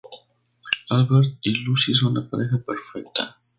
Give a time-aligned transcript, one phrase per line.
[0.89, 3.37] Albert y Lucy son la pareja perfecta.